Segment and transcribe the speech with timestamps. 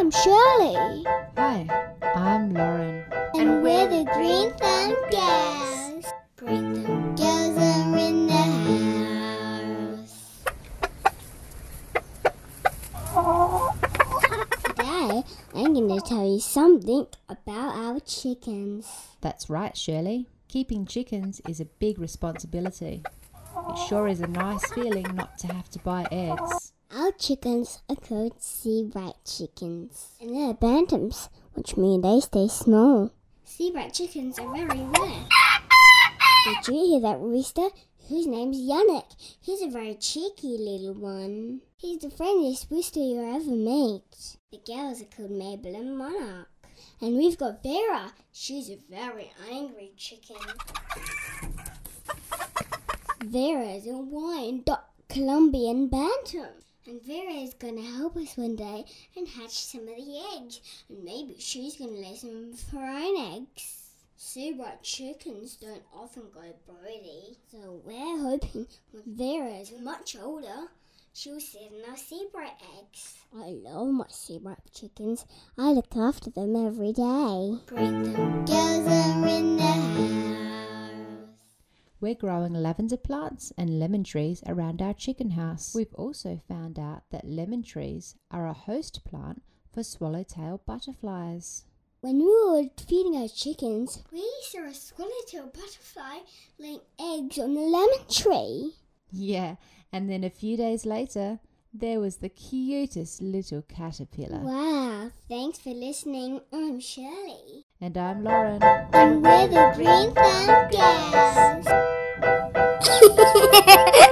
[0.00, 1.04] I'm Shirley.
[1.36, 1.68] Hi,
[2.16, 3.04] I'm Lauren.
[3.34, 6.06] And we're the Green Thumb Girls.
[6.38, 8.32] Green Thumb Girls are in the
[9.92, 10.40] house.
[14.64, 15.22] Today,
[15.54, 18.88] I'm going to tell you something about our chickens.
[19.20, 20.28] That's right, Shirley.
[20.48, 23.02] Keeping chickens is a big responsibility.
[23.68, 26.72] It sure is a nice feeling not to have to buy eggs.
[27.20, 33.12] Chickens are called Sebright chickens, and they're bantams, which mean they stay small.
[33.44, 35.26] Sebright chickens are very rare.
[36.46, 37.68] Did you hear that rooster?
[38.08, 39.36] His name's Yannick.
[39.38, 41.60] He's a very cheeky little one.
[41.76, 44.38] He's the friendliest rooster you ever meet.
[44.50, 46.48] The girls are called Mabel and Monarch.
[47.02, 48.14] And we've got Vera.
[48.32, 50.36] She's a very angry chicken.
[53.22, 54.64] Vera is a wine
[55.10, 56.48] Columbian bantam.
[56.86, 58.84] And Vera is going to help us one day
[59.16, 60.60] and hatch some of the eggs.
[60.88, 63.76] And maybe she's going to lay some of her own eggs.
[64.16, 67.38] Sebright chickens don't often go broody.
[67.50, 70.68] So we're hoping when Vera is much older,
[71.12, 73.14] she'll sit in our Sebright eggs.
[73.34, 75.26] I love my Sebright chickens.
[75.58, 77.58] I look after them every day.
[77.66, 79.59] Green Thumb Girls are in.
[82.02, 85.74] We're growing lavender plants and lemon trees around our chicken house.
[85.74, 89.42] We've also found out that lemon trees are a host plant
[89.74, 91.66] for swallowtail butterflies.
[92.00, 96.20] When we were feeding our chickens, we saw a swallowtail butterfly
[96.58, 98.72] laying eggs on the lemon tree.
[99.12, 99.56] Yeah,
[99.92, 101.38] and then a few days later,
[101.74, 104.40] there was the cutest little caterpillar.
[104.40, 106.40] Wow, thanks for listening.
[106.50, 107.66] I'm Shirley.
[107.78, 108.62] And I'm Lauren.
[108.62, 111.39] And we're the Green Thumb Girls.
[112.82, 114.09] 嘿嘿嘿嘿嘿嘿